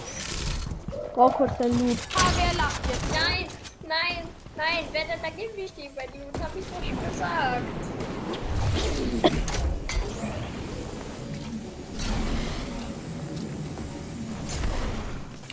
Brauch 1.15 1.33
kurz 1.35 1.53
dein 1.59 1.71
Loot. 1.71 1.99
Ah, 2.17 2.31
wer 2.37 2.55
lacht 2.55 2.81
jetzt? 2.89 3.13
Nein, 3.13 3.47
nein, 3.87 4.25
nein, 4.57 4.85
wer 4.91 5.03
denn 5.05 5.23
da 5.23 5.31
gibt 5.31 5.57
nicht 5.57 5.77
die 5.77 5.89
bei 5.95 6.07
Dudes, 6.07 6.43
hab 6.43 6.55
ich 6.57 6.65
doch 6.67 6.85
schon 6.85 7.11
gesagt. 7.11 7.63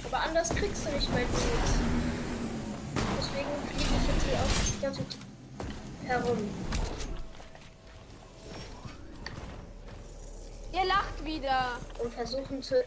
Aber 0.06 0.24
anders 0.24 0.50
kriegst 0.50 0.86
du 0.86 0.92
nicht 0.92 1.12
mein 1.14 1.26
Dudes. 1.28 1.72
Deswegen 3.20 3.50
fliege 3.68 3.84
ich 3.84 4.08
jetzt 4.08 4.26
hier 4.28 4.40
auch 4.40 4.76
die 4.76 4.82
ganze 4.82 5.02
Zeit 5.08 5.18
herum. 6.08 6.38
Ihr 10.76 10.84
lacht 10.84 11.24
wieder. 11.24 11.80
und 12.04 12.14
versuchen 12.14 12.62
zu, 12.62 12.84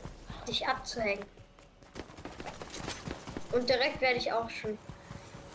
dich 0.47 0.67
abzuhängen. 0.67 1.25
Und 3.53 3.67
direkt 3.67 3.99
werde 4.03 4.19
ich 4.19 4.31
auch 4.31 4.51
schon 4.51 4.77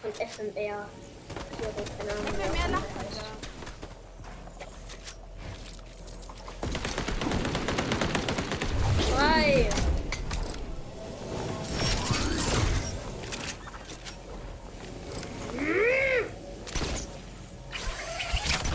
von 0.01 0.11
FMR. 0.13 0.89
auch 1.61 2.67
lacht 2.69 2.87
wieder. 3.11 3.23
Frei! 9.15 9.69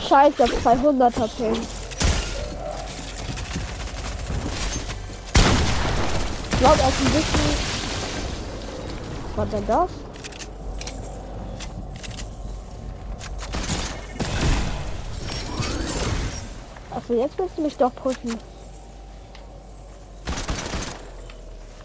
Scheiße, 0.09 0.45
auf 0.45 0.67
200er 0.67 1.78
Ich 6.59 6.65
glaube, 6.65 6.81
ist 6.81 7.01
ein 7.01 7.13
bisschen. 7.13 7.57
Was 9.37 9.51
denn 9.51 9.67
das? 9.69 9.91
Achso, 16.91 17.15
jetzt 17.15 17.39
willst 17.39 17.59
du 17.59 17.63
mich 17.63 17.77
doch 17.77 17.95
pushen. 17.95 18.41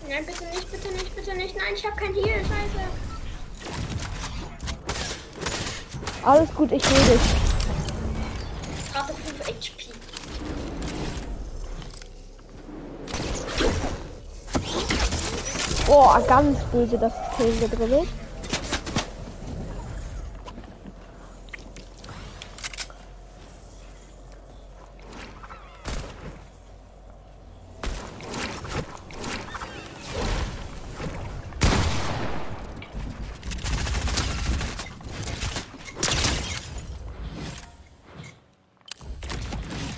Nein, 0.09 0.25
bitte 0.25 0.45
nicht, 0.45 0.71
bitte 0.71 0.91
nicht, 0.91 1.15
bitte 1.15 1.35
nicht. 1.35 1.55
Nein, 1.55 1.73
ich 1.75 1.85
habe 1.85 1.95
kein 1.95 2.15
Heal, 2.15 2.41
scheiße. 2.41 2.89
Alles 6.23 6.49
gut, 6.55 6.71
ich 6.71 6.83
will 6.83 7.15
dich. 7.15 7.35
Gerade 8.91 9.13
5 9.13 9.39
HP. 9.39 9.73
Oh, 15.95 16.09
ganz 16.27 16.57
böse 16.71 16.97
das 16.97 17.13
System 17.37 17.69
gedribbelt. 17.69 18.07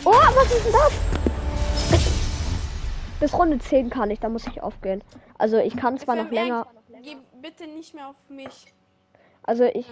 Oh, 0.04 0.12
was 0.12 0.52
ist 0.52 0.66
denn 0.66 0.74
das? 0.74 0.92
Bis 3.22 3.34
Runde 3.34 3.60
10 3.60 3.90
kann 3.90 4.12
ich, 4.12 4.20
da 4.20 4.28
muss 4.28 4.46
ich 4.46 4.62
aufgehen. 4.62 5.02
Also 5.46 5.60
ich 5.60 5.78
kann 5.78 5.96
zwar 6.00 6.16
noch 6.16 6.32
länger, 6.32 6.66
Geh 7.04 7.18
bitte 7.40 7.68
nicht 7.68 7.94
mehr 7.94 8.08
auf 8.08 8.16
mich. 8.30 8.74
also 9.44 9.66
ich, 9.66 9.86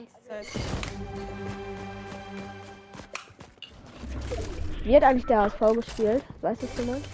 wie 4.84 4.96
hat 4.96 5.04
eigentlich 5.04 5.28
der 5.28 5.42
HSV 5.42 5.60
gespielt? 5.76 6.24
Weiß 6.42 6.58
das 6.58 6.76
jemand? 6.76 7.06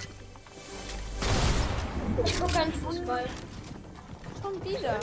Ich 2.24 2.40
gucke 2.40 2.62
an 2.62 2.72
Fußball. 2.72 3.26
Schon 4.42 4.64
wieder. 4.64 4.94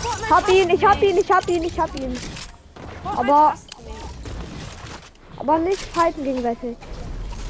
Fortnite 0.00 0.34
Hab 0.34 0.48
ihn, 0.48 0.70
ich 0.70 0.82
hab 0.86 0.98
nicht. 0.98 1.10
ihn, 1.10 1.18
ich 1.18 1.30
hab 1.30 1.46
ihn, 1.50 1.62
ich 1.62 1.78
hab 1.78 1.94
ihn. 1.94 2.18
Aber-. 3.04 3.54
Aber 5.36 5.58
nicht 5.58 5.82
fighten 5.82 6.24
gegenseitig. 6.24 6.74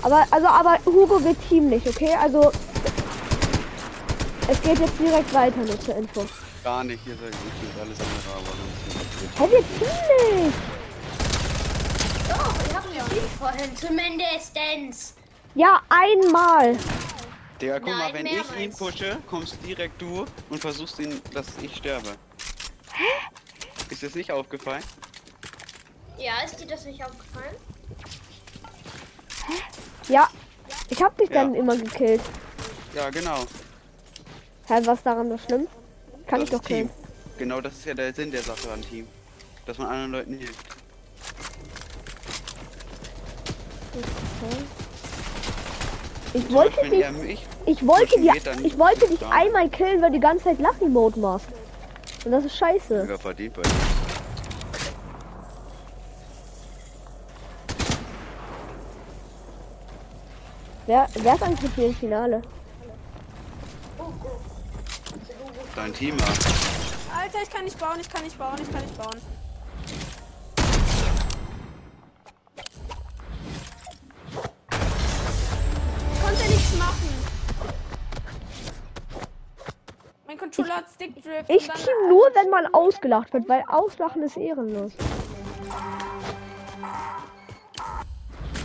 Aber, 0.03 0.27
also, 0.33 0.49
aber 0.49 0.79
Hugo 0.85 1.23
wird 1.23 1.37
teamlich, 1.49 1.89
okay? 1.89 2.17
Also, 2.21 2.51
es 4.49 4.63
geht 4.63 4.79
jetzt 4.79 4.99
direkt 4.99 5.33
weiter, 5.33 5.57
nur 5.59 5.81
zur 5.81 5.97
Info. 5.97 6.27
Gar 6.65 6.85
nicht, 6.85 7.03
hier 7.05 7.15
ist 7.15 7.21
ich 7.23 7.81
alles 7.81 7.99
andere, 8.01 8.37
aber 8.37 8.47
sonst 8.47 9.39
Hä, 9.39 9.49
wir 9.51 9.65
teamlich! 9.79 10.55
Doch, 12.29 12.55
ich 12.67 12.75
hab 12.75 12.95
ja 12.95 13.05
vorhin 13.39 13.77
zumindestens. 13.77 15.15
Ja, 15.55 15.81
einmal. 15.89 16.77
Digga, 17.61 17.79
guck 17.79 17.89
mal, 17.89 18.13
Nein, 18.13 18.15
wenn 18.15 18.27
ich 18.27 18.59
ihn 18.59 18.73
pushe, 18.73 19.19
kommst 19.29 19.57
direkt 19.65 20.01
du 20.01 20.25
und 20.51 20.61
versuchst 20.61 20.99
ihn, 20.99 21.21
dass 21.33 21.47
ich 21.61 21.77
sterbe. 21.77 22.17
Ist 23.91 24.03
das 24.03 24.15
nicht 24.15 24.33
aufgefallen? 24.33 24.83
Ja, 26.19 26.33
ist 26.45 26.59
dir 26.61 26.67
das 26.67 26.85
nicht 26.85 27.05
aufgefallen? 27.05 27.55
Ja, 30.09 30.29
ich 30.89 31.03
hab 31.03 31.17
dich 31.19 31.29
Ja. 31.29 31.35
dann 31.43 31.55
immer 31.55 31.77
gekillt. 31.77 32.23
Ja, 32.95 33.11
genau. 33.11 33.45
Hä, 34.69 34.81
was 34.85 35.03
daran 35.03 35.29
so 35.29 35.39
schlimm? 35.39 35.67
Kann 36.27 36.41
das 36.41 36.49
ich 36.49 36.55
doch 36.55 36.63
Team. 36.63 36.89
killen. 36.89 36.91
Genau, 37.39 37.61
das 37.61 37.75
ist 37.75 37.85
ja 37.87 37.95
der 37.95 38.13
Sinn 38.15 38.31
der 38.31 38.43
Sache 38.43 38.71
an 38.73 38.83
Team. 38.83 39.09
Dass 39.67 39.79
man 39.79 39.89
anderen 39.89 40.13
Leuten 40.13 40.39
hilft. 40.39 40.59
Ich 46.35 46.47
Zum 46.47 46.55
wollte 46.55 46.89
dich, 46.89 47.11
mich 47.11 47.47
ich 47.67 47.87
wollte 47.87 48.07
pushen 48.07 48.23
dir, 48.23 48.33
geht, 48.33 48.47
dann 48.47 48.65
ich 48.65 48.79
wollte 48.79 49.07
dich 49.07 49.27
einmal 49.27 49.69
killen, 49.69 50.01
weil 50.01 50.11
du 50.11 50.15
die 50.17 50.21
ganze 50.21 50.45
Zeit 50.45 50.61
Lucky-Mode 50.61 51.21
machst. 51.21 51.49
Und 52.25 52.33
das 52.33 52.45
ist 52.45 52.57
scheiße. 52.57 53.03
sogar 53.03 53.19
verdient 53.19 53.55
bei 53.55 53.63
dir. 53.63 53.71
Wer, 60.87 61.07
wer 61.15 61.35
ist 61.35 61.43
eigentlich 61.43 61.75
dir 61.75 61.87
im 61.87 61.95
Finale? 61.95 62.43
Dein 65.75 65.95
Teamer. 65.95 66.23
Alter, 67.17 67.39
ich 67.43 67.51
kann 67.51 67.65
nicht 67.65 67.79
bauen, 67.79 67.99
ich 68.01 68.09
kann 68.09 68.23
nicht 68.25 68.39
bauen, 68.39 68.59
ich 68.61 68.71
kann 68.71 68.83
nicht 68.83 68.99
bauen. 68.99 69.21
Ich 76.13 76.23
konnte 76.23 76.49
nichts 76.49 76.77
machen. 76.77 77.09
Mein 80.27 80.39
Controller 80.39 80.77
hat 80.77 80.85
Stickdrift. 80.95 81.49
Ich 81.49 81.69
team 81.69 82.09
nur, 82.09 82.27
wenn 82.35 82.51
man 82.51 82.67
ausgelacht 82.75 83.33
wird, 83.33 83.49
weil 83.49 83.65
Auslachen 83.67 84.23
ist 84.23 84.37
ehrenlos. 84.37 84.93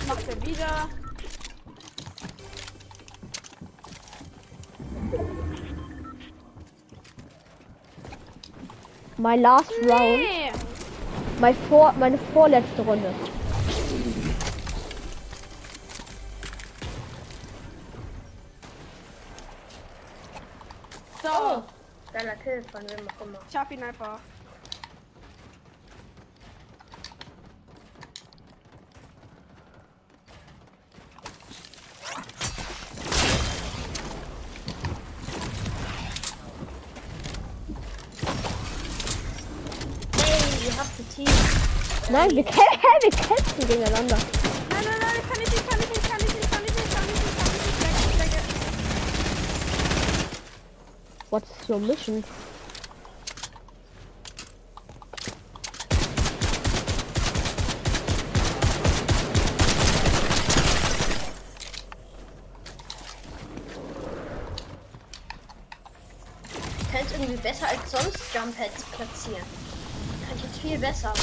macht 0.07 0.27
er 0.27 0.45
wieder. 0.45 0.89
My 9.17 9.36
last 9.36 9.71
round, 9.84 10.19
Nee. 10.19 10.51
my 11.39 11.53
vor, 11.67 11.91
meine 11.93 12.17
vorletzte 12.34 12.82
Runde. 12.84 13.13
So, 21.23 21.30
Oh, 21.30 21.63
geiler 22.13 22.36
Kill 22.38 22.63
von 22.71 22.82
wem 22.89 23.08
auch 23.10 23.21
immer. 23.25 23.39
ich 23.49 23.56
hab 23.58 23.71
ihn 23.71 23.84
einfach. 23.84 24.19
Hey, 40.17 40.67
ihr 40.67 40.77
habt 40.77 40.99
ein 40.99 41.10
Team. 41.15 41.27
Nein, 42.17 42.36
wir, 42.36 42.43
kä 42.43 42.51
wir 43.03 43.12
kämpfen 43.12 43.67
gegeneinander. 43.67 44.17
Nein, 44.71 44.84
nein, 44.84 44.99
nein, 44.99 45.21
kann 45.30 45.39
ich 45.39 45.51
nicht, 45.51 45.69
kann 45.69 45.80
ich 45.80 45.88
nicht, 45.88 46.10
kann 46.10 46.19
ich 46.19 46.34
nicht, 46.34 46.51
kann 46.51 46.63
ich 46.65 46.73
nicht, 46.73 46.91
kann 46.95 47.03
ich 47.06 47.13
nicht, 47.13 47.38
kann 47.38 47.91
ich 47.91 48.08
nicht, 48.08 48.19
weg, 48.19 48.32
weg. 48.32 48.41
What's 51.30 51.69
your 51.69 51.77
mission? 51.77 52.23
Ich 66.80 66.91
kann 66.91 67.01
jetzt 67.01 67.12
irgendwie 67.12 67.38
besser 67.38 67.67
als 67.67 67.91
sonst 67.91 68.17
Jump 68.34 68.58
Pads 68.58 68.84
platzieren. 68.86 69.45
Kann 70.27 70.36
ich 70.36 70.43
jetzt 70.45 70.58
viel 70.62 70.80
besser. 70.80 71.13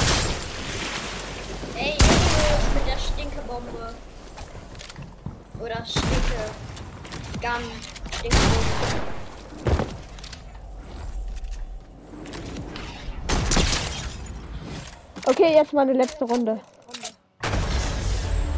Ey, 1.77 1.91
los 1.91 2.73
mit 2.73 2.87
der 2.87 2.97
Stinkebombe. 2.97 3.93
Oder 5.61 5.85
Stinke. 5.85 6.51
Gun. 7.41 7.63
Stinkebombe. 8.11 9.15
Okay, 15.27 15.53
jetzt 15.53 15.73
meine 15.73 15.93
letzte 15.93 16.23
Runde. 16.23 16.61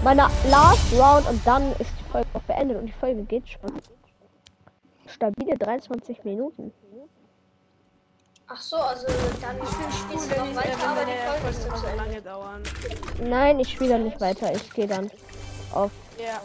Meine 0.04 0.28
last 0.50 0.94
round 0.94 1.28
und 1.28 1.48
dann 1.48 1.72
ist 1.80 1.92
die 2.00 2.12
Folge 2.12 2.28
auch 2.34 2.42
beendet 2.42 2.78
und 2.78 2.86
die 2.86 2.92
Folge 2.92 3.24
geht 3.24 3.50
schon. 3.50 3.72
Stabile 5.08 5.58
23 5.58 6.24
Minuten. 6.24 6.72
Ach 8.50 8.62
so, 8.62 8.78
also 8.78 9.06
dann 9.42 9.58
spielst 9.92 10.32
du 10.32 10.40
noch 10.40 10.56
weiter, 10.56 10.90
aber 10.90 11.02
die 11.06 11.12
Folge 11.28 11.50
ist 11.50 11.62
zu 11.64 11.86
Ende. 11.86 11.98
lange 11.98 12.22
dauern. 12.22 12.64
Nein, 13.22 13.60
ich 13.60 13.70
spiele 13.74 13.92
dann 13.92 14.04
nicht 14.06 14.22
weiter. 14.22 14.54
Ich 14.56 14.72
gehe 14.74 14.88
dann 14.88 15.12
auf. 15.74 15.92
Ja. 16.18 16.40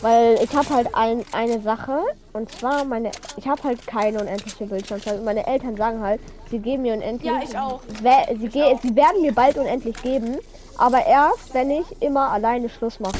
Weil 0.00 0.38
ich 0.42 0.54
habe 0.56 0.68
halt 0.70 0.94
ein, 0.94 1.24
eine 1.32 1.60
Sache 1.60 1.98
und 2.32 2.50
zwar 2.50 2.84
meine. 2.84 3.10
Ich 3.36 3.46
habe 3.46 3.62
halt 3.64 3.86
keine 3.86 4.20
unendliche 4.20 4.64
Bildschirmzeit. 4.64 5.18
Und 5.18 5.24
meine 5.26 5.46
Eltern 5.46 5.76
sagen 5.76 6.00
halt, 6.02 6.22
sie 6.50 6.58
geben 6.58 6.82
mir 6.84 6.94
unendlich. 6.94 7.30
Ja, 7.30 7.40
ich 7.42 7.58
auch. 7.58 7.82
We- 8.02 8.38
Sie, 8.38 8.48
ge 8.48 8.78
sie 8.82 8.96
werden 8.96 9.20
mir 9.20 9.34
bald 9.34 9.58
unendlich 9.58 10.00
geben, 10.02 10.38
aber 10.78 11.04
erst, 11.04 11.52
wenn 11.52 11.70
ich 11.70 11.84
immer 12.00 12.30
alleine 12.30 12.70
Schluss 12.70 12.98
mache. 12.98 13.18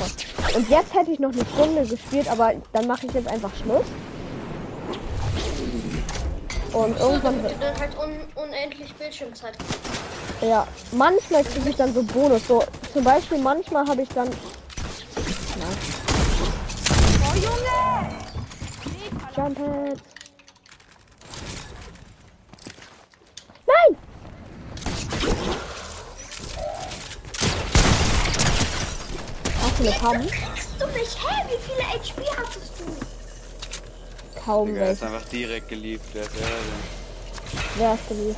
Und 0.56 0.70
jetzt 0.70 0.94
hätte 0.94 1.10
ich 1.10 1.18
noch 1.18 1.32
eine 1.32 1.44
Stunde 1.54 1.84
gespielt, 1.84 2.30
aber 2.30 2.52
dann 2.72 2.86
mache 2.86 3.04
ich 3.06 3.12
jetzt 3.12 3.28
einfach 3.28 3.54
Schluss. 3.62 3.84
Und 6.72 6.98
So, 6.98 7.04
irgendwann 7.08 7.42
wird. 7.42 7.54
dann 7.60 7.78
halt 7.78 7.96
un 7.98 8.20
unendlich 8.42 8.94
Bildschirmzeit. 8.94 9.54
Ja, 10.40 10.66
manchmal 10.92 11.42
kriege 11.44 11.70
ich 11.70 11.76
dann 11.76 11.92
so 11.92 12.02
Bonus. 12.02 12.46
So, 12.46 12.62
zum 12.92 13.04
Beispiel 13.04 13.38
manchmal 13.38 13.86
habe 13.86 14.02
ich 14.02 14.08
dann. 14.10 14.28
Oh, 17.22 17.34
Junge! 17.34 18.16
Jump 19.36 19.56
Pads. 19.58 20.00
Nein! 23.66 23.96
Hast 29.62 29.78
du 29.78 29.82
eine 29.82 29.92
Pump? 29.98 30.30
Kriegst 30.32 30.70
du 30.80 30.86
mich? 30.88 31.16
Hä? 31.16 31.44
Wie 31.48 31.58
viele 31.62 31.88
HP 31.88 32.22
hattest 32.36 32.72
du? 32.78 32.84
Kaum 34.44 34.66
Digga, 34.68 34.80
er 34.80 34.92
ist 34.92 35.00
welche. 35.02 35.14
einfach 35.14 35.28
direkt 35.28 35.68
geliebt. 35.68 36.04
Der 36.14 36.22
ist 36.22 36.34
Erde. 36.34 36.54
Wer 37.76 37.94
ist 37.94 38.08
geliebt? 38.08 38.36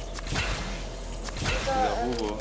Der 1.67 2.05
Hugo. 2.07 2.39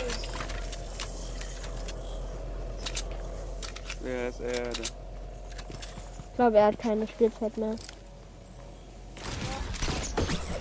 Wer 4.02 4.30
ist 4.30 4.40
Erde? 4.40 4.82
Ich 4.82 6.36
glaube, 6.36 6.58
er 6.58 6.66
hat 6.68 6.80
keine 6.80 7.08
Spielzeit 7.08 7.56
mehr. 7.58 7.76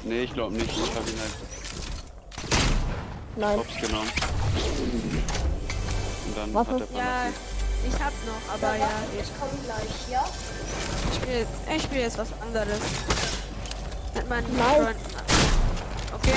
Nee, 0.03 0.23
ich 0.23 0.33
glaube 0.35 0.55
nicht. 0.55 0.71
Ich 0.71 0.95
habe 0.95 1.11
ihn 1.11 1.21
halt 1.21 1.35
Nein. 3.37 3.59
hops 3.59 3.77
genommen. 3.81 4.11
Und 6.27 6.37
dann 6.37 6.55
Was 6.55 6.67
hat 6.69 6.81
er 6.81 6.99
Ja, 6.99 7.27
ich 7.87 7.95
hab 7.95 8.13
noch, 8.27 8.55
aber 8.55 8.77
ja, 8.77 8.89
Ich 9.21 9.31
komme 9.39 9.53
gleich, 9.65 10.11
ja? 10.11 10.25
Ich 11.23 11.27
spiele 11.29 11.47
ich 11.77 11.83
spiel 11.83 12.01
jetzt 12.01 12.19
was 12.19 12.29
anderes. 12.43 12.79
Mit 14.15 14.29
meinen 14.29 14.57
Nein. 14.57 14.75
Freunden. 14.83 15.01
Okay? 16.15 16.35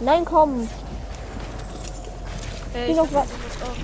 Nein, 0.00 0.24
komm. 0.24 0.68
Äh, 2.74 2.86
Geh 2.86 2.90
ich 2.92 2.96
noch 2.96 3.04
hab 3.06 3.12
wa- 3.14 3.20
jetzt 3.22 3.62
auch. 3.62 3.76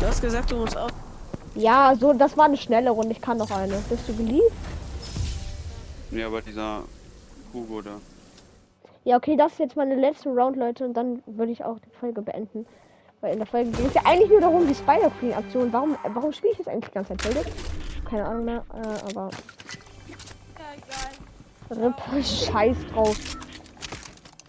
Du 0.00 0.06
hast 0.06 0.20
gesagt, 0.20 0.50
du 0.50 0.56
musst 0.56 0.76
auf. 0.76 0.90
Ja, 1.54 1.94
so, 1.98 2.12
das 2.12 2.36
war 2.36 2.46
eine 2.46 2.56
schnelle 2.56 2.90
Runde. 2.90 3.12
Ich 3.12 3.20
kann 3.20 3.36
noch 3.38 3.50
eine. 3.50 3.74
Bist 3.88 4.08
du 4.08 4.14
geliebt? 4.16 4.52
Ja, 6.10 6.26
aber 6.26 6.40
dieser 6.42 6.82
Hugo 7.52 7.82
da. 7.82 7.90
Ja, 9.04 9.16
okay, 9.16 9.36
das 9.36 9.52
ist 9.52 9.58
jetzt 9.58 9.76
meine 9.76 9.94
letzte 9.94 10.28
Round, 10.28 10.56
Leute. 10.56 10.84
Und 10.84 10.94
dann 10.94 11.22
würde 11.26 11.52
ich 11.52 11.64
auch 11.64 11.78
die 11.78 11.90
Folge 11.98 12.20
beenden. 12.20 12.66
Weil 13.20 13.32
in 13.32 13.38
der 13.38 13.46
Folge 13.46 13.70
geht 13.70 13.86
es 13.86 13.94
ja 13.94 14.02
eigentlich 14.04 14.30
nur 14.30 14.40
darum, 14.40 14.66
die 14.66 14.74
Spider 14.74 15.10
Queen 15.18 15.32
Aktion. 15.32 15.72
Warum, 15.72 15.96
warum 16.14 16.32
spiele 16.32 16.52
ich 16.52 16.58
jetzt 16.58 16.68
eigentlich 16.68 16.90
die 16.92 17.02
Zeit 17.04 17.18
Tilted? 17.18 17.46
Keine 18.08 18.24
Ahnung 18.26 18.44
mehr, 18.44 18.64
äh, 18.72 19.10
aber 19.10 19.30
Ja, 20.58 21.76
egal. 21.76 21.92
RIP, 21.92 22.24
scheiß 22.24 22.76
drauf. 22.92 23.16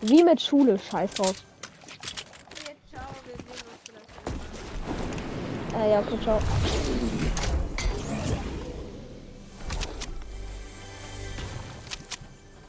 Wie 0.02 0.24
mit 0.24 0.42
Schule, 0.42 0.80
scheiß 0.80 1.14
drauf. 1.14 1.36
Äh, 5.78 5.92
ja, 5.92 6.00
okay, 6.00 6.18
ciao. 6.24 6.40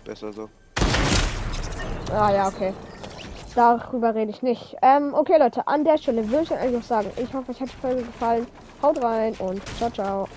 Besser 0.04 0.32
so. 0.32 0.48
Ah, 2.12 2.30
ja, 2.30 2.48
okay. 2.48 2.74
Darüber 3.54 4.14
rede 4.14 4.30
ich 4.30 4.42
nicht. 4.42 4.76
Ähm, 4.82 5.14
okay, 5.14 5.38
Leute, 5.38 5.66
an 5.66 5.84
der 5.84 5.98
Stelle 5.98 6.28
würde 6.28 6.42
ich 6.42 6.48
dann 6.48 6.58
eigentlich 6.58 6.74
noch 6.74 6.82
sagen, 6.82 7.10
ich 7.16 7.32
hoffe, 7.32 7.50
euch 7.50 7.60
hat 7.60 7.68
die 7.70 7.80
Folge 7.80 8.02
gefallen. 8.02 8.46
Haut 8.82 9.02
rein 9.02 9.34
und 9.38 9.62
ciao, 9.78 9.90
ciao. 9.90 10.28